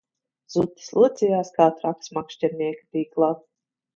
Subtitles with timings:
[0.53, 3.31] Zutis locījās kā traks makšķernieka tīklā